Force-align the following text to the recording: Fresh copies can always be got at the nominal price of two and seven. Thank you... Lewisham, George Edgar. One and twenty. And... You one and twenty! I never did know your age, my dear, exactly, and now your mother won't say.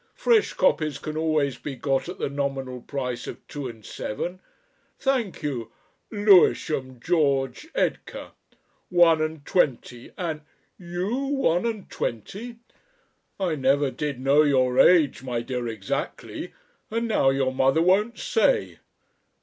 Fresh 0.15 0.53
copies 0.53 0.97
can 0.97 1.15
always 1.15 1.59
be 1.59 1.75
got 1.75 2.09
at 2.09 2.17
the 2.17 2.27
nominal 2.27 2.81
price 2.81 3.27
of 3.27 3.47
two 3.47 3.67
and 3.67 3.85
seven. 3.85 4.39
Thank 4.97 5.43
you... 5.43 5.71
Lewisham, 6.09 6.99
George 6.99 7.67
Edgar. 7.75 8.31
One 8.89 9.21
and 9.21 9.45
twenty. 9.45 10.11
And... 10.17 10.41
You 10.79 11.25
one 11.25 11.67
and 11.67 11.87
twenty! 11.91 12.55
I 13.39 13.53
never 13.53 13.91
did 13.91 14.19
know 14.19 14.41
your 14.41 14.79
age, 14.79 15.21
my 15.21 15.41
dear, 15.41 15.67
exactly, 15.67 16.51
and 16.89 17.07
now 17.07 17.29
your 17.29 17.53
mother 17.53 17.83
won't 17.83 18.17
say. 18.17 18.79